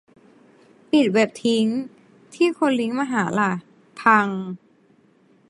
[0.91, 1.65] ปิดเว็บทิ้ง
[2.35, 3.51] ที่คนลิงก์มาหาล่ะ?
[4.01, 4.27] พัง?